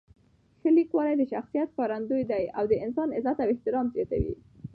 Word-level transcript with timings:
ښه 0.59 0.69
لیکوالی 0.77 1.15
د 1.17 1.23
شخصیت 1.33 1.67
ښکارندوی 1.73 2.23
دی 2.31 2.43
او 2.57 2.63
د 2.67 2.73
انسان 2.85 3.09
عزت 3.17 3.37
او 3.41 3.51
احترام 3.53 3.87
زیاتوي. 3.95 4.35